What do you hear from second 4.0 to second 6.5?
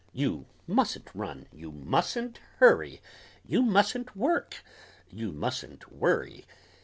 work you mustn't worry!